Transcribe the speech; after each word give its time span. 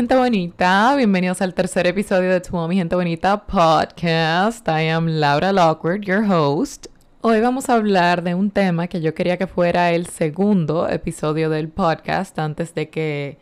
gente 0.00 0.16
bonita. 0.16 0.96
Bienvenidos 0.96 1.42
al 1.42 1.52
tercer 1.52 1.86
episodio 1.86 2.30
de 2.30 2.40
Tu 2.40 2.56
Mi 2.66 2.76
Gente 2.76 2.96
Bonita 2.96 3.46
podcast. 3.46 4.66
I 4.66 4.88
am 4.88 5.06
Laura 5.06 5.52
Lockwood, 5.52 6.00
your 6.00 6.24
host. 6.26 6.86
Hoy 7.20 7.42
vamos 7.42 7.68
a 7.68 7.74
hablar 7.74 8.22
de 8.22 8.34
un 8.34 8.50
tema 8.50 8.86
que 8.86 9.02
yo 9.02 9.12
quería 9.14 9.36
que 9.36 9.46
fuera 9.46 9.92
el 9.92 10.06
segundo 10.06 10.88
episodio 10.88 11.50
del 11.50 11.68
podcast 11.68 12.38
antes 12.38 12.74
de 12.74 12.88
que 12.88 13.36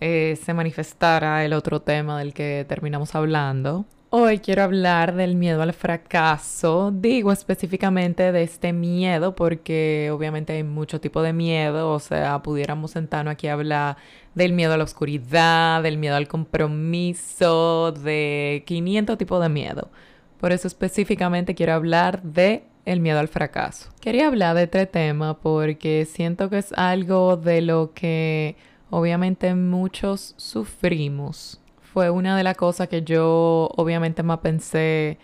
eh, 0.00 0.38
se 0.44 0.52
manifestara 0.52 1.42
el 1.42 1.54
otro 1.54 1.80
tema 1.80 2.18
del 2.18 2.34
que 2.34 2.66
terminamos 2.68 3.14
hablando. 3.14 3.86
Hoy 4.16 4.38
quiero 4.38 4.62
hablar 4.62 5.16
del 5.16 5.34
miedo 5.34 5.60
al 5.60 5.72
fracaso. 5.72 6.92
Digo 6.94 7.32
específicamente 7.32 8.30
de 8.30 8.44
este 8.44 8.72
miedo 8.72 9.34
porque 9.34 10.08
obviamente 10.12 10.52
hay 10.52 10.62
mucho 10.62 11.00
tipo 11.00 11.20
de 11.20 11.32
miedo. 11.32 11.90
O 11.90 11.98
sea, 11.98 12.40
pudiéramos 12.40 12.92
sentarnos 12.92 13.32
aquí 13.32 13.48
a 13.48 13.54
hablar 13.54 13.96
del 14.36 14.52
miedo 14.52 14.72
a 14.72 14.76
la 14.76 14.84
oscuridad, 14.84 15.82
del 15.82 15.98
miedo 15.98 16.14
al 16.14 16.28
compromiso, 16.28 17.90
de 17.90 18.62
500 18.66 19.18
tipos 19.18 19.42
de 19.42 19.48
miedo. 19.48 19.90
Por 20.38 20.52
eso 20.52 20.68
específicamente 20.68 21.56
quiero 21.56 21.72
hablar 21.72 22.22
de 22.22 22.62
el 22.84 23.00
miedo 23.00 23.18
al 23.18 23.26
fracaso. 23.26 23.90
Quería 24.00 24.28
hablar 24.28 24.54
de 24.54 24.62
este 24.62 24.86
tema 24.86 25.40
porque 25.40 26.06
siento 26.06 26.48
que 26.50 26.58
es 26.58 26.72
algo 26.74 27.36
de 27.36 27.62
lo 27.62 27.92
que 27.94 28.54
obviamente 28.90 29.56
muchos 29.56 30.34
sufrimos 30.36 31.63
fue 31.94 32.10
una 32.10 32.36
de 32.36 32.42
las 32.42 32.56
cosas 32.56 32.88
que 32.88 33.02
yo 33.02 33.70
obviamente 33.76 34.24
más 34.24 34.38
pensé 34.40 35.16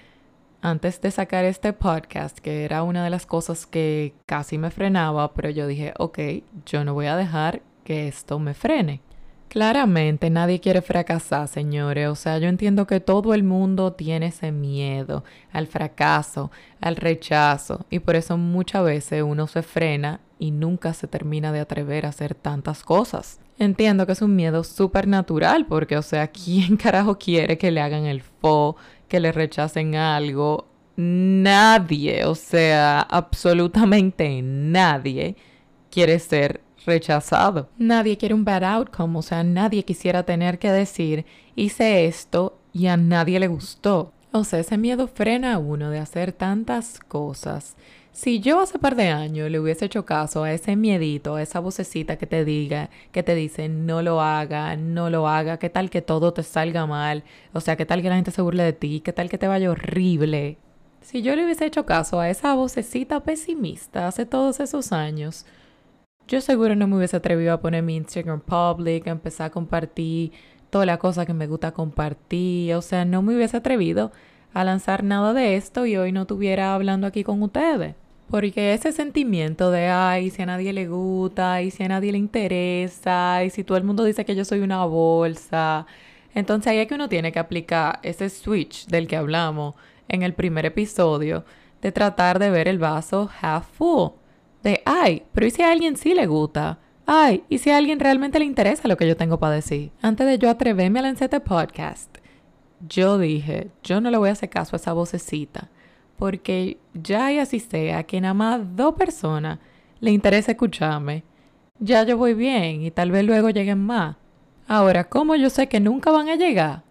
antes 0.63 1.01
de 1.01 1.11
sacar 1.11 1.45
este 1.45 1.73
podcast, 1.73 2.39
que 2.39 2.65
era 2.65 2.85
una 2.85 3.03
de 3.03 3.11
las 3.11 3.27
cosas 3.27 3.67
que 3.67 4.15
casi 4.25 4.57
me 4.57 4.71
frenaba, 4.71 5.35
pero 5.35 5.51
yo 5.51 5.67
dije, 5.67 5.93
ok, 5.99 6.19
yo 6.65 6.85
no 6.85 6.95
voy 6.95 7.07
a 7.07 7.17
dejar 7.17 7.61
que 7.83 8.07
esto 8.07 8.39
me 8.39 8.55
frene. 8.55 9.01
Claramente 9.49 10.31
nadie 10.31 10.61
quiere 10.61 10.81
fracasar, 10.81 11.49
señores. 11.49 12.09
O 12.09 12.15
sea, 12.15 12.39
yo 12.39 12.47
entiendo 12.47 12.87
que 12.87 13.01
todo 13.01 13.35
el 13.35 13.43
mundo 13.43 13.95
tiene 13.95 14.27
ese 14.27 14.53
miedo 14.53 15.25
al 15.53 15.67
fracaso, 15.67 16.53
al 16.81 16.95
rechazo, 16.95 17.85
y 17.91 17.99
por 17.99 18.15
eso 18.15 18.37
muchas 18.37 18.85
veces 18.85 19.25
uno 19.25 19.49
se 19.49 19.63
frena 19.63 20.21
y 20.39 20.53
nunca 20.53 20.95
se 20.95 21.09
termina 21.09 21.51
de 21.51 21.59
atrever 21.59 22.07
a 22.07 22.11
hacer 22.11 22.37
tantas 22.37 22.85
cosas. 22.85 23.41
Entiendo 23.61 24.07
que 24.07 24.13
es 24.13 24.23
un 24.23 24.35
miedo 24.35 24.65
súper 24.65 25.07
natural, 25.07 25.67
porque, 25.67 25.99
o 25.99 26.03
sea, 26.03 26.29
¿quién 26.29 26.77
carajo 26.79 27.19
quiere 27.19 27.59
que 27.59 27.71
le 27.71 27.83
hagan 27.83 28.07
el 28.07 28.23
fo, 28.23 28.77
que 29.07 29.21
le 29.21 29.33
rechacen 29.33 29.97
algo? 29.97 30.67
Nadie, 30.97 32.25
o 32.25 32.35
sea, 32.35 33.03
absolutamente 33.03 34.41
nadie 34.43 35.37
quiere 35.91 36.19
ser 36.21 36.63
rechazado. 36.87 37.69
Nadie 37.77 38.17
quiere 38.17 38.35
un 38.35 38.47
bad 38.47 38.65
outcome, 38.65 39.19
o 39.19 39.23
sea, 39.23 39.45
nadie 39.45 39.85
quisiera 39.85 40.23
tener 40.23 40.59
que 40.59 40.73
decir, 40.73 41.27
hice 41.55 42.07
esto 42.07 42.59
y 42.73 42.87
a 42.87 42.97
nadie 42.97 43.39
le 43.41 43.49
gustó. 43.49 44.15
O 44.33 44.45
sea, 44.45 44.61
ese 44.61 44.79
miedo 44.79 45.07
frena 45.07 45.53
a 45.53 45.59
uno 45.59 45.91
de 45.91 45.99
hacer 45.99 46.33
tantas 46.33 46.99
cosas 46.99 47.77
si 48.13 48.41
yo 48.41 48.61
hace 48.61 48.79
par 48.79 48.97
de 48.97 49.09
años 49.09 49.51
le 49.51 49.61
hubiese 49.61 49.85
hecho 49.85 50.05
caso 50.05 50.43
a 50.43 50.53
ese 50.53 50.77
miedito, 50.77 51.37
a 51.37 51.43
esa 51.43 51.61
vocecita 51.61 52.17
que 52.17 52.27
te 52.27 52.45
diga, 52.45 52.91
que 53.13 53.23
te 53.23 53.35
dice 53.35 53.69
no 53.69 54.03
lo 54.03 54.21
haga, 54.21 54.77
no 54.77 55.11
lo 55.11 55.29
haga, 55.29 55.59
qué 55.59 55.71
tal 55.71 55.91
que 55.91 56.03
todo 56.03 56.33
te 56.33 56.43
salga 56.43 56.87
mal, 56.87 57.25
o 57.53 57.61
sea, 57.61 57.77
qué 57.77 57.87
tal 57.87 58.03
que 58.03 58.09
la 58.09 58.17
gente 58.17 58.31
se 58.33 58.43
burle 58.43 58.65
de 58.65 58.73
ti, 58.73 59.01
qué 59.01 59.13
tal 59.13 59.29
que 59.29 59.39
te 59.39 59.49
vaya 59.49 59.71
horrible. 59.71 60.59
Si 61.01 61.23
yo 61.23 61.35
le 61.35 61.45
hubiese 61.45 61.67
hecho 61.67 61.87
caso 61.87 62.21
a 62.21 62.29
esa 62.29 62.55
vocecita 62.55 63.21
pesimista 63.21 64.07
hace 64.07 64.27
todos 64.27 64.61
esos 64.61 64.93
años, 64.93 65.47
yo 66.29 66.41
seguro 66.41 66.77
no 66.77 66.87
me 66.87 66.97
hubiese 66.97 67.17
atrevido 67.17 67.53
a 67.53 67.61
poner 67.61 67.83
mi 67.83 67.97
Instagram 67.97 68.41
public, 68.41 69.07
a 69.07 69.11
empezar 69.11 69.47
a 69.47 69.51
compartir 69.51 70.33
toda 70.71 70.87
la 70.87 70.99
cosa 70.99 71.27
que 71.27 71.35
me 71.35 71.47
gusta 71.47 71.73
compartir, 71.73 72.75
o 72.75 72.83
sea, 72.83 73.05
no 73.05 73.23
me 73.23 73.35
hubiese 73.37 73.57
atrevido 73.57 74.13
a 74.53 74.65
lanzar 74.65 75.05
nada 75.05 75.33
de 75.33 75.57
esto 75.57 75.87
y 75.87 75.97
hoy 75.97 76.13
no 76.13 76.23
estuviera 76.23 76.75
hablando 76.75 77.07
aquí 77.07 77.25
con 77.25 77.43
ustedes. 77.43 77.95
Porque 78.29 78.75
ese 78.75 78.93
sentimiento 78.93 79.71
de, 79.71 79.89
ay, 79.89 80.31
si 80.31 80.43
a 80.43 80.47
nadie 80.47 80.73
le 80.73 80.87
gusta, 80.87 81.63
y 81.63 81.73
si 81.73 81.83
a 81.83 81.89
nadie 81.89 82.13
le 82.13 82.19
interesa, 82.19 83.43
y 83.45 83.51
si 83.51 83.65
todo 83.65 83.77
el 83.77 83.85
mundo 83.85 84.05
dice 84.05 84.25
que 84.25 84.37
yo 84.37 84.45
soy 84.45 84.61
una 84.61 84.85
bolsa, 84.85 85.87
entonces 86.35 86.71
ahí 86.71 86.79
es 86.79 86.87
que 86.87 86.95
uno 86.95 87.09
tiene 87.09 87.33
que 87.33 87.41
aplicar 87.41 87.99
ese 88.03 88.31
switch 88.31 88.87
del 88.87 89.09
que 89.09 89.17
hablamos 89.17 89.75
en 90.09 90.23
el 90.23 90.35
primer 90.35 90.65
episodio, 90.65 91.45
de 91.83 91.93
tratar 91.93 92.39
de 92.39 92.51
ver 92.51 92.69
el 92.69 92.79
vaso 92.79 93.29
half 93.41 93.67
full. 93.73 94.11
De, 94.63 94.83
ay, 94.85 95.25
pero 95.33 95.47
¿y 95.47 95.51
si 95.51 95.63
a 95.63 95.73
alguien 95.73 95.97
sí 95.97 96.15
le 96.15 96.27
gusta? 96.27 96.79
Ay, 97.07 97.43
¿y 97.49 97.59
si 97.59 97.71
a 97.71 97.79
alguien 97.79 97.99
realmente 97.99 98.39
le 98.39 98.45
interesa 98.45 98.87
lo 98.87 98.97
que 98.97 99.09
yo 99.09 99.17
tengo 99.17 99.41
para 99.41 99.57
decir? 99.57 99.91
Antes 100.03 100.27
de 100.27 100.39
yo 100.39 100.51
atreverme 100.51 101.01
a 101.01 101.03
lanzar 101.03 101.27
este 101.27 101.41
podcast, 101.41 102.19
yo 102.89 103.19
dije, 103.19 103.71
yo 103.83 104.01
no 104.01 104.11
le 104.11 104.19
voy 104.19 104.29
a 104.31 104.33
hacer 104.33 104.49
caso 104.49 104.75
a 104.75 104.79
esa 104.79 104.93
vocecita, 104.93 105.69
porque 106.17 106.79
ya 106.95 107.33
y 107.33 107.39
así 107.39 107.61
sea 107.61 108.05
que 108.05 108.21
nada 108.21 108.35
más 108.35 108.77
dos 108.77 108.95
personas 108.95 109.59
le 110.01 110.11
interesa 110.11 110.53
escucharme, 110.53 111.25
ya 111.79 112.03
yo 112.05 112.17
voy 112.17 112.35
bien 112.35 112.83
y 112.83 112.91
tal 112.91 113.11
vez 113.11 113.25
luego 113.25 113.51
lleguen 113.51 113.79
más. 113.79 114.17
Ahora, 114.67 115.09
¿cómo 115.09 115.35
yo 115.35 115.51
sé 115.51 115.69
que 115.69 115.81
nunca 115.81 116.11
van 116.11 116.29
a 116.29 116.37
llegar? 116.37 116.85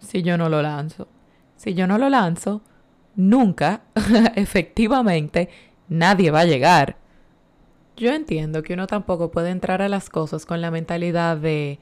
Si 0.00 0.22
yo 0.22 0.36
no 0.36 0.48
lo 0.48 0.62
lanzo. 0.62 1.08
Si 1.56 1.74
yo 1.74 1.86
no 1.86 1.96
lo 1.96 2.08
lanzo, 2.08 2.62
nunca, 3.14 3.82
efectivamente, 4.34 5.48
nadie 5.88 6.30
va 6.30 6.40
a 6.40 6.44
llegar. 6.44 6.96
Yo 7.96 8.12
entiendo 8.12 8.62
que 8.62 8.74
uno 8.74 8.86
tampoco 8.86 9.30
puede 9.30 9.50
entrar 9.50 9.80
a 9.80 9.88
las 9.88 10.10
cosas 10.10 10.44
con 10.44 10.60
la 10.60 10.70
mentalidad 10.70 11.36
de 11.36 11.78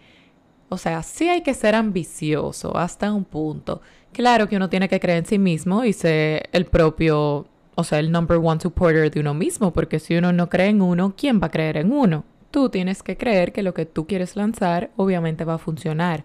o 0.70 0.78
sea, 0.78 1.02
sí 1.02 1.28
hay 1.28 1.42
que 1.42 1.52
ser 1.52 1.74
ambicioso 1.74 2.76
hasta 2.76 3.12
un 3.12 3.24
punto. 3.24 3.82
Claro 4.12 4.48
que 4.48 4.56
uno 4.56 4.70
tiene 4.70 4.88
que 4.88 5.00
creer 5.00 5.18
en 5.18 5.26
sí 5.26 5.38
mismo 5.38 5.84
y 5.84 5.92
ser 5.92 6.48
el 6.52 6.64
propio, 6.64 7.46
o 7.74 7.84
sea, 7.84 7.98
el 7.98 8.12
number 8.12 8.38
one 8.42 8.60
supporter 8.60 9.10
de 9.10 9.20
uno 9.20 9.34
mismo, 9.34 9.72
porque 9.72 9.98
si 9.98 10.16
uno 10.16 10.32
no 10.32 10.48
cree 10.48 10.68
en 10.68 10.80
uno, 10.80 11.14
¿quién 11.16 11.40
va 11.40 11.48
a 11.48 11.50
creer 11.50 11.76
en 11.76 11.92
uno? 11.92 12.24
Tú 12.52 12.70
tienes 12.70 13.02
que 13.02 13.16
creer 13.16 13.52
que 13.52 13.64
lo 13.64 13.74
que 13.74 13.84
tú 13.84 14.06
quieres 14.06 14.36
lanzar 14.36 14.90
obviamente 14.96 15.44
va 15.44 15.54
a 15.54 15.58
funcionar. 15.58 16.24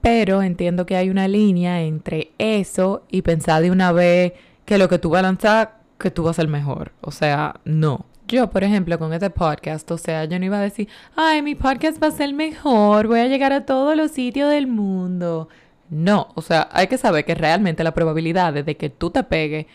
Pero 0.00 0.40
entiendo 0.40 0.86
que 0.86 0.96
hay 0.96 1.10
una 1.10 1.28
línea 1.28 1.82
entre 1.82 2.30
eso 2.38 3.02
y 3.10 3.22
pensar 3.22 3.60
de 3.60 3.72
una 3.72 3.92
vez 3.92 4.32
que 4.64 4.78
lo 4.78 4.88
que 4.88 4.98
tú 5.00 5.10
vas 5.10 5.18
a 5.20 5.22
lanzar, 5.22 5.80
que 5.98 6.12
tú 6.12 6.22
vas 6.22 6.38
a 6.38 6.42
ser 6.42 6.48
mejor. 6.48 6.92
O 7.00 7.10
sea, 7.10 7.60
no. 7.64 8.06
Yo, 8.30 8.48
por 8.48 8.62
ejemplo, 8.62 8.96
con 8.96 9.12
este 9.12 9.28
podcast, 9.28 9.90
o 9.90 9.98
sea, 9.98 10.24
yo 10.24 10.38
no 10.38 10.44
iba 10.44 10.58
a 10.58 10.60
decir, 10.60 10.88
ay, 11.16 11.42
mi 11.42 11.56
podcast 11.56 12.00
va 12.00 12.06
a 12.06 12.12
ser 12.12 12.32
mejor, 12.32 13.08
voy 13.08 13.18
a 13.18 13.26
llegar 13.26 13.52
a 13.52 13.66
todos 13.66 13.96
los 13.96 14.12
sitios 14.12 14.48
del 14.50 14.68
mundo. 14.68 15.48
No, 15.88 16.28
o 16.36 16.40
sea, 16.40 16.68
hay 16.70 16.86
que 16.86 16.96
saber 16.96 17.24
que 17.24 17.34
realmente 17.34 17.82
la 17.82 17.92
probabilidad 17.92 18.52
de 18.52 18.76
que 18.76 18.88
tú 18.88 19.10
te 19.10 19.24
pegues 19.24 19.66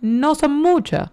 no 0.00 0.34
son 0.34 0.60
muchas. 0.60 1.12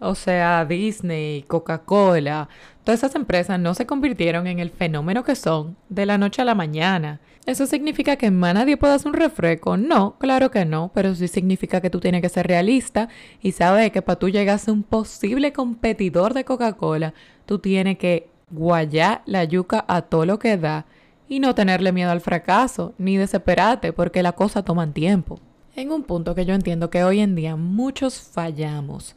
O 0.00 0.16
sea, 0.16 0.64
Disney, 0.64 1.44
Coca-Cola, 1.44 2.48
todas 2.86 3.00
esas 3.00 3.16
empresas 3.16 3.58
no 3.58 3.74
se 3.74 3.84
convirtieron 3.84 4.46
en 4.46 4.60
el 4.60 4.70
fenómeno 4.70 5.24
que 5.24 5.34
son 5.34 5.76
de 5.88 6.06
la 6.06 6.18
noche 6.18 6.42
a 6.42 6.44
la 6.44 6.54
mañana. 6.54 7.18
¿Eso 7.44 7.66
significa 7.66 8.14
que 8.14 8.30
más 8.30 8.54
nadie 8.54 8.76
puede 8.76 8.94
hacer 8.94 9.08
un 9.08 9.14
refresco? 9.14 9.76
No, 9.76 10.16
claro 10.20 10.52
que 10.52 10.64
no, 10.64 10.92
pero 10.94 11.12
sí 11.16 11.26
significa 11.26 11.80
que 11.80 11.90
tú 11.90 11.98
tienes 11.98 12.22
que 12.22 12.28
ser 12.28 12.46
realista 12.46 13.08
y 13.42 13.50
saber 13.50 13.90
que 13.90 14.02
para 14.02 14.20
tú 14.20 14.28
llegar 14.28 14.54
a 14.54 14.58
ser 14.58 14.72
un 14.72 14.84
posible 14.84 15.52
competidor 15.52 16.32
de 16.32 16.44
Coca-Cola, 16.44 17.12
tú 17.44 17.58
tienes 17.58 17.98
que 17.98 18.28
guayar 18.50 19.22
la 19.26 19.42
yuca 19.42 19.84
a 19.88 20.02
todo 20.02 20.24
lo 20.24 20.38
que 20.38 20.56
da 20.56 20.86
y 21.28 21.40
no 21.40 21.56
tenerle 21.56 21.90
miedo 21.90 22.12
al 22.12 22.20
fracaso, 22.20 22.94
ni 22.98 23.16
desesperarte 23.16 23.92
porque 23.92 24.22
la 24.22 24.30
cosa 24.30 24.64
toma 24.64 24.92
tiempo. 24.92 25.40
En 25.74 25.90
un 25.90 26.04
punto 26.04 26.36
que 26.36 26.44
yo 26.46 26.54
entiendo 26.54 26.88
que 26.88 27.02
hoy 27.02 27.18
en 27.18 27.34
día 27.34 27.56
muchos 27.56 28.20
fallamos 28.20 29.16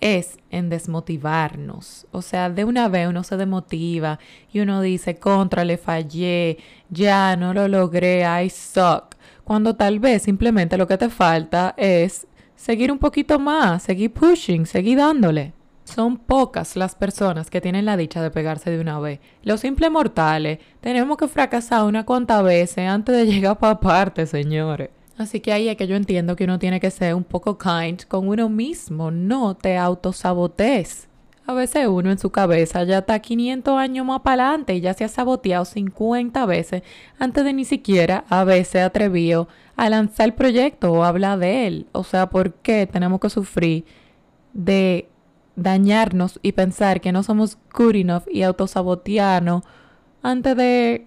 es 0.00 0.38
en 0.50 0.68
desmotivarnos. 0.68 2.06
O 2.10 2.22
sea, 2.22 2.50
de 2.50 2.64
una 2.64 2.88
vez 2.88 3.08
uno 3.08 3.24
se 3.24 3.36
demotiva 3.36 4.18
y 4.52 4.60
uno 4.60 4.80
dice, 4.80 5.16
contra, 5.16 5.64
le 5.64 5.78
fallé, 5.78 6.58
ya 6.90 7.36
no 7.36 7.54
lo 7.54 7.68
logré, 7.68 8.22
I 8.22 8.50
suck. 8.50 9.16
Cuando 9.44 9.76
tal 9.76 10.00
vez 10.00 10.22
simplemente 10.22 10.76
lo 10.76 10.86
que 10.86 10.98
te 10.98 11.08
falta 11.08 11.74
es 11.76 12.26
seguir 12.56 12.90
un 12.90 12.98
poquito 12.98 13.38
más, 13.38 13.82
seguir 13.82 14.12
pushing, 14.12 14.66
seguir 14.66 14.98
dándole. 14.98 15.52
Son 15.84 16.16
pocas 16.16 16.74
las 16.74 16.96
personas 16.96 17.48
que 17.48 17.60
tienen 17.60 17.84
la 17.84 17.96
dicha 17.96 18.20
de 18.20 18.32
pegarse 18.32 18.70
de 18.70 18.80
una 18.80 18.98
vez. 18.98 19.20
Los 19.44 19.60
simples 19.60 19.88
mortales 19.90 20.58
tenemos 20.80 21.16
que 21.16 21.28
fracasar 21.28 21.84
una 21.84 22.04
cuanta 22.04 22.42
veces 22.42 22.88
antes 22.88 23.16
de 23.16 23.26
llegar 23.32 23.58
para 23.58 23.78
parte, 23.78 24.26
señores. 24.26 24.90
Así 25.18 25.40
que 25.40 25.52
ahí 25.52 25.68
es 25.68 25.76
que 25.76 25.86
yo 25.86 25.96
entiendo 25.96 26.36
que 26.36 26.44
uno 26.44 26.58
tiene 26.58 26.78
que 26.80 26.90
ser 26.90 27.14
un 27.14 27.24
poco 27.24 27.56
kind 27.58 28.02
con 28.06 28.28
uno 28.28 28.48
mismo, 28.48 29.10
no 29.10 29.56
te 29.56 29.76
autosabotees. 29.76 31.08
A 31.46 31.54
veces 31.54 31.86
uno 31.86 32.10
en 32.10 32.18
su 32.18 32.30
cabeza 32.30 32.82
ya 32.84 32.98
está 32.98 33.18
500 33.20 33.78
años 33.78 34.04
más 34.04 34.20
para 34.20 34.48
adelante 34.48 34.74
y 34.74 34.80
ya 34.80 34.94
se 34.94 35.04
ha 35.04 35.08
saboteado 35.08 35.64
50 35.64 36.44
veces 36.44 36.82
antes 37.18 37.44
de 37.44 37.52
ni 37.52 37.64
siquiera 37.64 38.24
haberse 38.28 38.80
atrevido 38.80 39.48
a 39.76 39.88
lanzar 39.88 40.26
el 40.26 40.34
proyecto 40.34 40.92
o 40.92 41.04
hablar 41.04 41.38
de 41.38 41.66
él. 41.66 41.86
O 41.92 42.02
sea, 42.02 42.28
¿por 42.28 42.54
qué 42.54 42.86
tenemos 42.86 43.20
que 43.20 43.30
sufrir 43.30 43.84
de 44.52 45.08
dañarnos 45.54 46.40
y 46.42 46.52
pensar 46.52 47.00
que 47.00 47.12
no 47.12 47.22
somos 47.22 47.58
good 47.74 47.94
enough 47.94 48.24
y 48.30 48.42
autosabotearnos 48.42 49.62
antes 50.22 50.56
de 50.56 51.06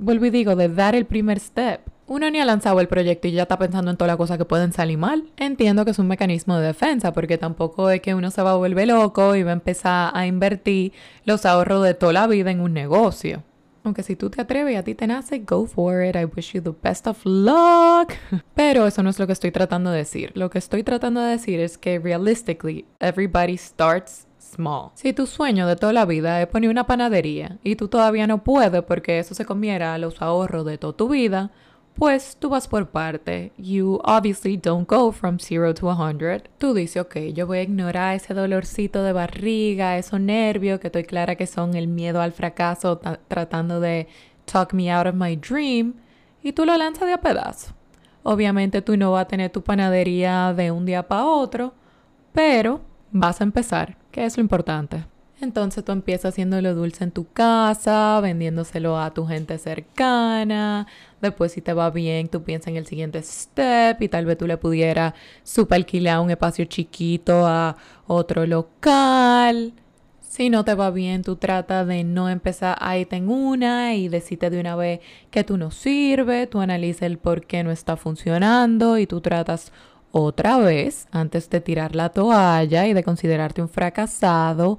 vuelvo 0.00 0.24
y 0.26 0.30
digo, 0.30 0.56
de 0.56 0.68
dar 0.68 0.94
el 0.94 1.06
primer 1.06 1.38
step. 1.38 1.80
Uno 2.10 2.28
ni 2.28 2.40
ha 2.40 2.44
lanzado 2.44 2.80
el 2.80 2.88
proyecto 2.88 3.28
y 3.28 3.30
ya 3.30 3.42
está 3.42 3.56
pensando 3.56 3.88
en 3.88 3.96
todas 3.96 4.08
las 4.08 4.16
cosas 4.16 4.36
que 4.36 4.44
pueden 4.44 4.72
salir 4.72 4.98
mal. 4.98 5.30
Entiendo 5.36 5.84
que 5.84 5.92
es 5.92 5.98
un 6.00 6.08
mecanismo 6.08 6.58
de 6.58 6.66
defensa, 6.66 7.12
porque 7.12 7.38
tampoco 7.38 7.88
es 7.88 8.00
que 8.00 8.16
uno 8.16 8.32
se 8.32 8.42
va 8.42 8.50
a 8.50 8.56
volver 8.56 8.88
loco 8.88 9.36
y 9.36 9.44
va 9.44 9.50
a 9.50 9.52
empezar 9.52 10.10
a 10.12 10.26
invertir 10.26 10.92
los 11.24 11.46
ahorros 11.46 11.84
de 11.84 11.94
toda 11.94 12.12
la 12.12 12.26
vida 12.26 12.50
en 12.50 12.62
un 12.62 12.72
negocio. 12.72 13.44
Aunque 13.84 14.02
si 14.02 14.16
tú 14.16 14.28
te 14.28 14.40
atreves 14.40 14.72
y 14.72 14.76
a 14.76 14.82
ti 14.82 14.96
te 14.96 15.06
nace, 15.06 15.38
go 15.38 15.66
for 15.66 16.02
it. 16.04 16.16
I 16.16 16.24
wish 16.24 16.52
you 16.52 16.60
the 16.60 16.74
best 16.82 17.06
of 17.06 17.24
luck. 17.24 18.12
Pero 18.56 18.88
eso 18.88 19.04
no 19.04 19.10
es 19.10 19.20
lo 19.20 19.28
que 19.28 19.32
estoy 19.32 19.52
tratando 19.52 19.92
de 19.92 19.98
decir. 19.98 20.32
Lo 20.34 20.50
que 20.50 20.58
estoy 20.58 20.82
tratando 20.82 21.20
de 21.20 21.30
decir 21.30 21.60
es 21.60 21.78
que 21.78 22.00
realistically, 22.00 22.86
everybody 22.98 23.56
starts 23.56 24.26
small. 24.40 24.90
Si 24.94 25.12
tu 25.12 25.28
sueño 25.28 25.68
de 25.68 25.76
toda 25.76 25.92
la 25.92 26.06
vida 26.06 26.42
es 26.42 26.48
poner 26.48 26.70
una 26.70 26.88
panadería 26.88 27.58
y 27.62 27.76
tú 27.76 27.86
todavía 27.86 28.26
no 28.26 28.42
puedes 28.42 28.82
porque 28.82 29.20
eso 29.20 29.36
se 29.36 29.44
comiera 29.44 29.96
los 29.98 30.20
ahorros 30.20 30.66
de 30.66 30.76
toda 30.76 30.96
tu 30.96 31.08
vida, 31.08 31.52
pues 32.00 32.38
tú 32.38 32.48
vas 32.48 32.66
por 32.66 32.88
parte. 32.88 33.52
You 33.58 34.00
obviously 34.04 34.56
don't 34.56 34.88
go 34.88 35.12
from 35.12 35.38
zero 35.38 35.74
to 35.74 35.90
a 35.90 35.94
hundred. 35.94 36.48
Tú 36.56 36.72
dices, 36.72 37.02
ok, 37.02 37.16
yo 37.34 37.46
voy 37.46 37.58
a 37.58 37.62
ignorar 37.62 38.16
ese 38.16 38.32
dolorcito 38.32 39.02
de 39.02 39.12
barriga, 39.12 39.98
esos 39.98 40.18
nervios 40.18 40.80
que 40.80 40.86
estoy 40.86 41.04
clara 41.04 41.36
que 41.36 41.46
son 41.46 41.74
el 41.74 41.88
miedo 41.88 42.22
al 42.22 42.32
fracaso 42.32 42.98
tratando 43.28 43.80
de 43.80 44.08
talk 44.46 44.72
me 44.72 44.90
out 44.90 45.08
of 45.08 45.14
my 45.14 45.36
dream. 45.36 45.92
Y 46.42 46.52
tú 46.52 46.64
lo 46.64 46.74
lanzas 46.78 47.06
de 47.06 47.12
a 47.12 47.20
pedazo. 47.20 47.74
Obviamente 48.22 48.80
tú 48.80 48.96
no 48.96 49.12
vas 49.12 49.26
a 49.26 49.28
tener 49.28 49.50
tu 49.50 49.62
panadería 49.62 50.54
de 50.54 50.70
un 50.70 50.86
día 50.86 51.06
para 51.06 51.26
otro, 51.26 51.74
pero 52.32 52.80
vas 53.12 53.42
a 53.42 53.44
empezar, 53.44 53.98
que 54.10 54.24
es 54.24 54.38
lo 54.38 54.40
importante. 54.40 55.04
Entonces 55.40 55.84
tú 55.84 55.92
empiezas 55.92 56.34
haciéndolo 56.34 56.74
dulce 56.74 57.04
en 57.04 57.12
tu 57.12 57.30
casa, 57.32 58.20
vendiéndoselo 58.20 58.98
a 58.98 59.12
tu 59.12 59.26
gente 59.26 59.56
cercana. 59.58 60.86
Después 61.20 61.52
si 61.52 61.60
te 61.60 61.72
va 61.72 61.90
bien, 61.90 62.28
tú 62.28 62.42
piensas 62.42 62.68
en 62.68 62.76
el 62.76 62.86
siguiente 62.86 63.22
step 63.22 64.00
y 64.02 64.08
tal 64.08 64.26
vez 64.26 64.38
tú 64.38 64.46
le 64.46 64.56
pudieras 64.56 65.14
alquilar 65.70 66.20
un 66.20 66.30
espacio 66.30 66.64
chiquito 66.64 67.46
a 67.46 67.76
otro 68.06 68.46
local. 68.46 69.74
Si 70.20 70.48
no 70.48 70.64
te 70.64 70.74
va 70.74 70.90
bien, 70.90 71.22
tú 71.22 71.36
tratas 71.36 71.86
de 71.86 72.04
no 72.04 72.28
empezar 72.28 72.76
ahí 72.80 73.06
en 73.10 73.28
una 73.28 73.94
y 73.94 74.08
decirte 74.08 74.48
de 74.48 74.60
una 74.60 74.76
vez 74.76 75.00
que 75.30 75.44
tú 75.44 75.56
no 75.56 75.70
sirves, 75.70 76.48
tú 76.48 76.60
analizas 76.60 77.02
el 77.02 77.18
por 77.18 77.46
qué 77.46 77.64
no 77.64 77.70
está 77.70 77.96
funcionando 77.96 78.96
y 78.96 79.06
tú 79.06 79.20
tratas 79.20 79.72
otra 80.12 80.58
vez 80.58 81.08
antes 81.10 81.50
de 81.50 81.60
tirar 81.60 81.94
la 81.96 82.10
toalla 82.10 82.86
y 82.86 82.94
de 82.94 83.04
considerarte 83.04 83.62
un 83.62 83.68
fracasado 83.68 84.78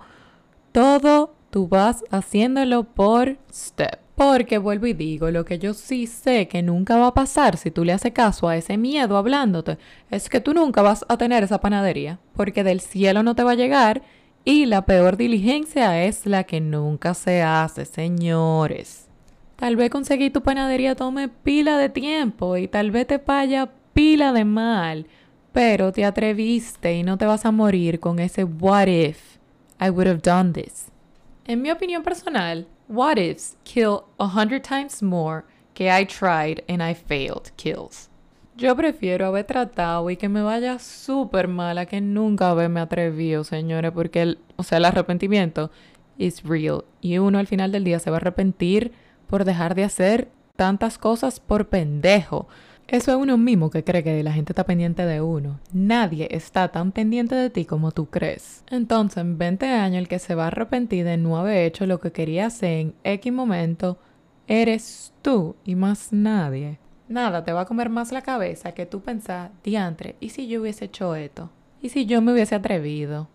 todo 0.72 1.34
tú 1.50 1.68
vas 1.68 2.04
haciéndolo 2.12 2.84
por 2.86 3.38
step. 3.52 4.11
Porque 4.16 4.58
vuelvo 4.58 4.88
y 4.88 4.94
digo, 4.94 5.32
lo 5.32 5.46
que 5.46 5.58
yo 5.58 5.74
sí 5.74 6.06
sé 6.06 6.48
que 6.48 6.62
nunca 6.62 6.98
va 6.98 7.08
a 7.08 7.14
pasar 7.14 7.58
si 7.58 7.72
tú 7.72 7.86
le 7.86 7.94
haces 7.94 8.12
caso 8.12 8.48
a 8.48 8.58
ese 8.58 8.78
miedo 8.78 9.18
hablándote, 9.18 9.78
es 10.10 10.30
que 10.30 10.42
tú 10.42 10.54
nunca 10.54 10.82
vas 10.82 11.06
a 11.08 11.18
tener 11.18 11.44
esa 11.44 11.62
panadería, 11.62 12.20
porque 12.36 12.64
del 12.64 12.82
cielo 12.82 13.24
no 13.24 13.36
te 13.36 13.44
va 13.44 13.52
a 13.52 13.56
llegar 13.56 14.04
y 14.44 14.66
la 14.66 14.86
peor 14.86 15.18
diligencia 15.18 16.04
es 16.04 16.26
la 16.26 16.44
que 16.44 16.62
nunca 16.62 17.14
se 17.14 17.42
hace, 17.42 17.86
señores. 17.86 19.08
Tal 19.56 19.76
vez 19.76 19.92
conseguir 19.92 20.34
tu 20.34 20.42
panadería 20.42 20.96
tome 20.96 21.30
pila 21.30 21.78
de 21.78 21.90
tiempo 21.90 22.58
y 22.58 22.68
tal 22.68 22.92
vez 22.92 23.08
te 23.08 23.20
vaya 23.20 23.70
pila 23.94 24.34
de 24.34 24.44
mal, 24.44 25.06
pero 25.52 25.92
te 25.92 26.06
atreviste 26.06 26.96
y 26.96 27.04
no 27.04 27.18
te 27.18 27.26
vas 27.26 27.46
a 27.46 27.52
morir 27.52 28.00
con 28.00 28.20
ese 28.20 28.44
what 28.44 28.88
if 28.88 29.38
I 29.80 29.90
would 29.90 30.08
have 30.08 30.22
done 30.22 30.54
this. 30.54 30.88
En 31.46 31.62
mi 31.62 31.70
opinión 31.70 32.02
personal, 32.02 32.68
what 32.92 33.18
ifs 33.18 33.56
kill 33.64 34.04
a 34.20 34.28
hundred 34.28 34.64
times 34.64 35.02
more 35.02 35.46
que 35.74 35.90
I 35.90 36.06
tried 36.06 36.64
and 36.68 36.84
I 36.84 36.94
failed 36.94 37.52
kills. 37.56 38.10
Yo 38.58 38.76
prefiero 38.76 39.26
haber 39.26 39.46
tratado 39.46 40.10
y 40.10 40.18
que 40.18 40.28
me 40.28 40.42
vaya 40.42 40.78
súper 40.78 41.48
mal 41.48 41.78
a 41.78 41.86
que 41.86 42.02
nunca 42.02 42.50
haberme 42.50 42.82
atrevido, 42.82 43.46
señores, 43.46 43.92
porque 43.94 44.22
el, 44.22 44.40
o 44.58 44.64
sea, 44.64 44.78
el 44.78 44.86
arrepentimiento 44.86 45.72
is 46.18 46.44
real 46.44 46.84
y 47.00 47.18
uno 47.18 47.40
al 47.40 47.48
final 47.48 47.72
del 47.72 47.86
día 47.86 48.00
se 48.00 48.12
va 48.12 48.18
a 48.18 48.20
arrepentir 48.20 48.92
por 49.28 49.46
dejar 49.46 49.74
de 49.74 49.86
hacer 49.86 50.28
tantas 50.58 50.98
cosas 50.98 51.40
por 51.40 51.70
pendejo. 51.70 52.50
Eso 52.92 53.12
es 53.12 53.18
uno 53.18 53.38
mismo 53.38 53.70
que 53.70 53.86
cree 53.86 54.04
que 54.04 54.22
la 54.22 54.34
gente 54.34 54.52
está 54.52 54.66
pendiente 54.66 55.06
de 55.06 55.22
uno. 55.22 55.62
Nadie 55.72 56.28
está 56.30 56.68
tan 56.74 56.92
pendiente 56.92 57.36
de 57.36 57.50
ti 57.50 57.64
como 57.64 57.94
tú 57.94 58.08
crees. 58.08 58.66
Entonces, 58.70 59.16
en 59.16 59.38
20 59.38 59.66
años, 59.66 60.00
el 60.00 60.10
que 60.10 60.20
se 60.20 60.36
va 60.36 60.44
a 60.44 60.48
arrepentir 60.48 61.06
de 61.06 61.16
no 61.16 61.38
haber 61.38 61.60
hecho 61.60 61.86
lo 61.86 62.02
que 62.02 62.12
quería 62.12 62.48
hacer 62.48 62.80
en 62.80 62.94
X 63.06 63.32
momento, 63.32 63.98
eres 64.46 65.14
tú 65.22 65.56
y 65.64 65.76
más 65.76 66.12
nadie. 66.12 66.80
Nada 67.08 67.46
te 67.46 67.54
va 67.54 67.62
a 67.62 67.66
comer 67.66 67.88
más 67.88 68.12
la 68.12 68.24
cabeza 68.24 68.74
que 68.74 68.86
tú 68.86 69.00
pensar, 69.00 69.52
diantre, 69.64 70.18
¿y 70.20 70.28
si 70.28 70.48
yo 70.48 70.60
hubiese 70.60 70.84
hecho 70.84 71.16
esto? 71.16 71.50
¿Y 71.82 71.88
si 71.90 72.06
yo 72.06 72.22
me 72.22 72.34
hubiese 72.34 72.56
atrevido? 72.56 73.30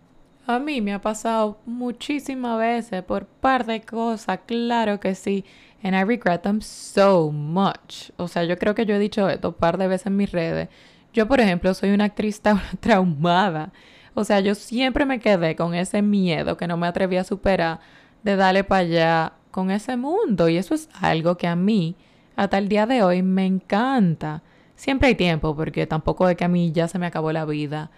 A 0.47 0.59
mí 0.61 0.81
me 0.81 0.95
ha 0.95 1.01
pasado 1.01 1.59
muchísimas 1.67 2.59
veces 2.59 3.03
por 3.03 3.27
par 3.27 3.67
de 3.67 3.81
cosas, 3.81 4.41
claro 4.47 5.01
que 5.01 5.15
sí 5.15 5.45
and 5.83 5.95
I 5.95 6.03
regret 6.05 6.43
them 6.43 6.61
so 6.61 7.31
much. 7.31 8.11
O 8.17 8.29
sea, 8.29 8.45
yo 8.45 8.59
creo 8.59 8.75
que 8.75 8.87
yo 8.87 8.95
he 8.95 8.99
dicho 8.99 9.29
esto 9.29 9.53
par 9.53 9.79
de 9.79 9.89
veces 9.89 10.09
en 10.09 10.17
mis 10.17 10.33
redes. 10.33 10.69
Yo, 11.13 11.29
por 11.29 11.41
ejemplo, 11.41 11.73
soy 11.75 11.91
una 11.91 12.05
actriz 12.05 12.41
traumada. 12.81 13.73
O 14.15 14.25
sea, 14.25 14.41
yo 14.41 14.55
siempre 14.55 15.05
me 15.05 15.21
quedé 15.21 15.57
con 15.57 15.75
ese 15.75 16.03
miedo 16.03 16.57
que 16.57 16.67
no 16.67 16.77
me 16.77 16.87
atreví 16.87 17.17
a 17.17 17.25
superar 17.25 17.81
de 18.23 18.37
darle 18.37 18.65
para 18.65 18.81
allá 18.81 19.33
con 19.51 19.71
ese 19.71 19.97
mundo. 19.97 20.49
Y 20.49 20.57
eso 20.57 20.75
es 20.75 20.89
algo 21.01 21.37
que 21.37 21.47
a 21.47 21.57
mí, 21.57 21.97
hasta 22.35 22.59
el 22.59 22.69
día 22.69 22.87
de 22.87 23.03
hoy, 23.03 23.23
me 23.23 23.47
encanta. 23.47 24.43
Siempre 24.75 25.09
hay 25.09 25.15
tiempo, 25.15 25.55
porque 25.55 25.87
tampoco 25.87 26.29
es 26.29 26.37
que 26.37 26.45
a 26.45 26.49
mí 26.49 26.73
ya 26.73 26.89
se 26.89 26.99
me 26.99 27.07
acabó 27.07 27.33
la 27.33 27.45
vida. 27.45 27.91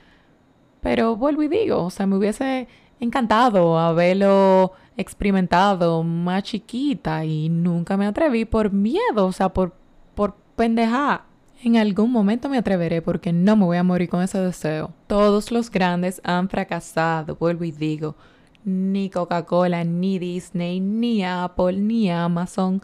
Pero 0.81 1.17
vuelvo 1.17 1.43
y 1.43 1.49
digo, 1.49 1.85
o 1.85 1.91
sea, 1.91 2.07
me 2.07 2.17
hubiese 2.17 2.69
encantado 3.01 3.79
haberlo 3.79 4.73
experimentado 4.97 6.03
más 6.03 6.43
chiquita 6.43 7.25
y 7.25 7.49
nunca 7.49 7.97
me 7.97 8.07
atreví 8.07 8.45
por 8.45 8.73
miedo, 8.73 9.27
o 9.27 9.33
sea, 9.33 9.49
por, 9.49 9.75
por 10.15 10.35
pendeja. 10.57 11.25
En 11.63 11.77
algún 11.77 12.13
momento 12.13 12.49
me 12.49 12.59
atreveré 12.59 13.03
porque 13.03 13.33
no 13.33 13.57
me 13.57 13.65
voy 13.65 13.77
a 13.77 13.83
morir 13.83 14.09
con 14.09 14.23
ese 14.23 14.39
deseo. 14.39 14.93
Todos 15.07 15.51
los 15.51 15.71
grandes 15.71 16.21
han 16.25 16.49
fracasado, 16.49 17.37
vuelvo 17.37 17.65
y 17.65 17.73
digo. 17.73 18.17
Ni 18.65 19.09
Coca-Cola, 19.11 19.83
ni 19.85 20.19
Disney, 20.19 20.79
ni 20.79 21.25
Apple, 21.25 21.79
ni 21.79 22.11
Amazon. 22.11 22.83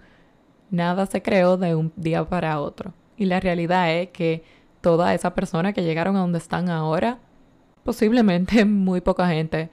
Nada 0.71 1.07
se 1.07 1.23
creó 1.23 1.57
de 1.57 1.75
un 1.75 1.93
día 1.97 2.25
para 2.25 2.61
otro. 2.61 2.95
Y 3.17 3.27
la 3.27 3.39
realidad 3.39 3.93
es 3.93 4.09
que 4.11 4.43
toda 4.81 5.15
esa 5.15 5.35
persona 5.35 5.73
que 5.73 5.83
llegaron 5.83 6.17
a 6.17 6.21
donde 6.21 6.39
están 6.39 6.69
ahora, 6.69 7.19
posiblemente 7.85 8.65
muy 8.65 9.01
poca 9.01 9.29
gente 9.29 9.71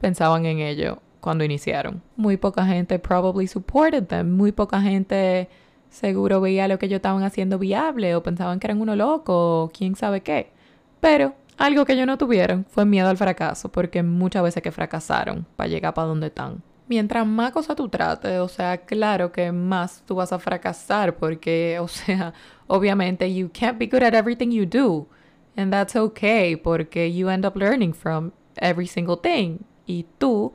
pensaban 0.00 0.46
en 0.46 0.60
ello 0.60 1.00
cuando 1.20 1.42
iniciaron. 1.42 2.02
Muy 2.16 2.36
poca 2.36 2.64
gente 2.66 2.98
probably 2.98 3.46
supported 3.46 4.04
them. 4.04 4.30
Muy 4.36 4.52
poca 4.52 4.80
gente 4.80 5.48
seguro 5.88 6.40
veía 6.40 6.68
lo 6.68 6.78
que 6.78 6.86
ellos 6.86 6.96
estaban 6.96 7.22
haciendo 7.22 7.58
viable 7.58 8.14
o 8.14 8.22
pensaban 8.22 8.60
que 8.60 8.66
eran 8.66 8.80
uno 8.80 8.94
loco 8.94 9.64
o 9.64 9.70
quién 9.70 9.96
sabe 9.96 10.20
qué. 10.20 10.52
Pero 11.00 11.34
algo 11.56 11.84
que 11.84 11.92
ellos 11.92 12.06
no 12.06 12.18
tuvieron 12.18 12.64
fue 12.68 12.84
miedo 12.84 13.08
al 13.08 13.16
fracaso, 13.16 13.70
porque 13.70 14.02
muchas 14.02 14.42
veces 14.42 14.62
que 14.62 14.72
fracasaron 14.72 15.46
para 15.56 15.68
llegar 15.68 15.94
para 15.94 16.08
donde 16.08 16.26
están. 16.26 16.62
Mientras 16.88 17.26
más 17.26 17.52
cosas 17.52 17.76
tú 17.76 17.88
trates, 17.88 18.40
o 18.40 18.48
sea, 18.48 18.78
claro 18.78 19.32
que 19.32 19.52
más 19.52 20.02
tú 20.04 20.16
vas 20.16 20.32
a 20.32 20.38
fracasar, 20.38 21.16
porque, 21.16 21.78
o 21.80 21.88
sea, 21.88 22.34
obviamente 22.66 23.32
you 23.32 23.50
can't 23.52 23.78
be 23.78 23.86
good 23.86 24.02
at 24.02 24.14
everything 24.14 24.50
you 24.50 24.66
do. 24.66 25.06
And 25.56 25.72
that's 25.72 25.94
okay, 25.94 26.56
porque 26.56 27.12
you 27.12 27.28
end 27.28 27.46
up 27.46 27.56
learning 27.56 27.94
from 27.94 28.32
every 28.56 28.86
single 28.86 29.16
thing 29.16 29.58
y 29.86 30.06
tú 30.18 30.52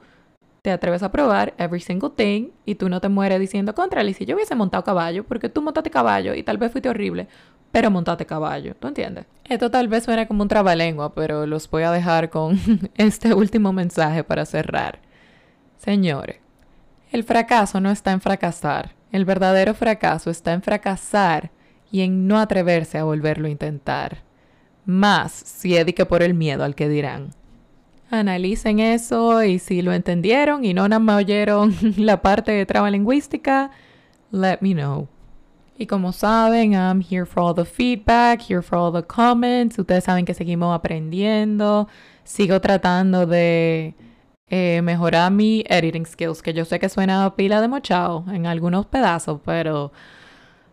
te 0.62 0.72
atreves 0.72 1.04
a 1.04 1.12
probar 1.12 1.54
every 1.58 1.80
single 1.80 2.10
thing 2.10 2.50
y 2.66 2.76
tú 2.76 2.90
no 2.90 3.00
te 3.00 3.10
mueres 3.10 3.40
diciendo 3.40 3.74
contra 3.74 4.04
y 4.04 4.14
si 4.14 4.26
yo 4.26 4.36
hubiese 4.36 4.56
montado 4.56 4.84
caballo, 4.84 5.24
porque 5.24 5.50
tú 5.50 5.62
montaste 5.62 5.90
caballo 5.90 6.34
y 6.34 6.44
tal 6.44 6.58
vez 6.58 6.72
fuiste 6.72 6.90
horrible, 6.90 7.28
pero 7.72 7.92
montaste 7.92 8.26
caballo, 8.26 8.76
¿tú 8.76 8.88
entiendes? 8.88 9.26
Esto 9.46 9.72
tal 9.72 9.88
vez 9.88 10.04
suena 10.04 10.28
como 10.28 10.44
un 10.44 10.50
trabalengua, 10.50 11.14
pero 11.14 11.46
los 11.46 11.70
voy 11.70 11.84
a 11.84 11.92
dejar 11.92 12.30
con 12.30 12.60
este 12.96 13.34
último 13.34 13.72
mensaje 13.74 14.24
para 14.24 14.46
cerrar. 14.46 15.00
Señores, 15.78 16.38
el 17.12 17.24
fracaso 17.24 17.80
no 17.80 17.90
está 17.90 18.12
en 18.12 18.22
fracasar, 18.22 18.96
el 19.12 19.26
verdadero 19.26 19.74
fracaso 19.74 20.30
está 20.30 20.54
en 20.54 20.62
fracasar 20.62 21.52
y 21.92 22.02
en 22.02 22.28
no 22.28 22.38
atreverse 22.38 22.98
a 22.98 23.04
volverlo 23.04 23.48
a 23.48 23.52
intentar. 23.52 24.29
Más 24.86 25.32
si 25.32 25.76
es 25.76 25.86
que 25.94 26.06
por 26.06 26.24
el 26.24 26.34
miedo 26.34 26.64
al 26.64 26.76
que 26.76 26.90
dirán 26.90 27.34
analicen 28.12 28.80
eso 28.80 29.44
y 29.44 29.60
si 29.60 29.82
lo 29.82 29.94
entendieron 29.94 30.66
y 30.66 30.74
no 30.74 30.88
nada 30.88 31.00
más 31.00 31.18
oyeron 31.18 31.76
la 31.98 32.22
parte 32.22 32.52
de 32.52 32.66
traba 32.66 32.90
lingüística, 32.90 33.72
let 34.32 34.60
me 34.62 34.74
know. 34.74 35.08
Y 35.78 35.88
como 35.88 36.12
saben, 36.12 36.74
I'm 36.74 37.02
here 37.02 37.26
for 37.26 37.42
all 37.42 37.56
the 37.56 37.64
feedback, 37.64 38.42
here 38.42 38.62
for 38.62 38.78
all 38.78 38.92
the 38.92 39.06
comments. 39.06 39.80
Ustedes 39.80 40.04
saben 40.04 40.26
que 40.26 40.34
seguimos 40.34 40.76
aprendiendo. 40.76 41.88
Sigo 42.26 42.60
tratando 42.60 43.26
de 43.26 43.96
eh, 44.50 44.82
mejorar 44.84 45.32
mi 45.32 45.64
editing 45.70 46.06
skills, 46.06 46.42
que 46.42 46.54
yo 46.54 46.66
sé 46.66 46.80
que 46.80 46.90
suena 46.90 47.24
a 47.24 47.36
pila 47.36 47.62
de 47.62 47.70
mochao 47.70 48.26
en 48.30 48.46
algunos 48.46 48.88
pedazos, 48.88 49.40
pero 49.46 49.94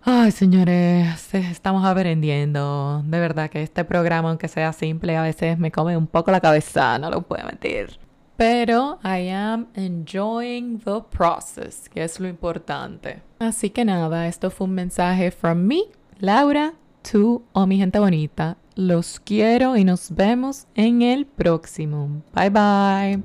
Ay, 0.08 0.30
señores, 0.30 1.34
estamos 1.34 1.84
aprendiendo. 1.84 3.02
De 3.04 3.18
verdad 3.18 3.50
que 3.50 3.60
este 3.64 3.84
programa, 3.84 4.28
aunque 4.28 4.46
sea 4.46 4.72
simple, 4.72 5.16
a 5.16 5.22
veces 5.22 5.58
me 5.58 5.72
come 5.72 5.96
un 5.96 6.06
poco 6.06 6.30
la 6.30 6.40
cabeza, 6.40 6.96
no 7.00 7.10
lo 7.10 7.22
puedo 7.22 7.44
mentir. 7.44 7.98
Pero 8.36 9.00
I 9.02 9.30
am 9.30 9.66
enjoying 9.74 10.78
the 10.78 11.00
process, 11.10 11.88
que 11.88 12.04
es 12.04 12.20
lo 12.20 12.28
importante. 12.28 13.20
Así 13.40 13.70
que 13.70 13.84
nada, 13.84 14.28
esto 14.28 14.52
fue 14.52 14.68
un 14.68 14.74
mensaje 14.74 15.32
from 15.32 15.58
me, 15.58 15.80
Laura, 16.20 16.74
to 17.10 17.42
oh 17.52 17.66
mi 17.66 17.76
gente 17.76 17.98
bonita. 17.98 18.58
Los 18.76 19.18
quiero 19.18 19.76
y 19.76 19.82
nos 19.82 20.14
vemos 20.14 20.68
en 20.76 21.02
el 21.02 21.26
próximo. 21.26 22.22
Bye 22.32 22.50
bye. 22.50 23.22